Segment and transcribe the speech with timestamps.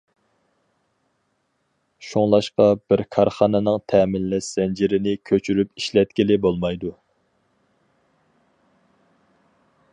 [2.11, 6.95] شۇڭلاشقا بىر كارخانىنىڭ تەمىنلەش زەنجىرىنى كۆچۈرۈپ ئىشلەتكىلى بولمايدۇ.